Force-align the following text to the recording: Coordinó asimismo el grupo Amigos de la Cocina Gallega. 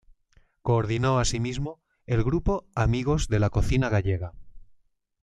Coordinó 0.63 1.19
asimismo 1.19 1.79
el 2.07 2.23
grupo 2.23 2.65
Amigos 2.73 3.27
de 3.27 3.37
la 3.37 3.51
Cocina 3.51 3.87
Gallega. 3.89 4.33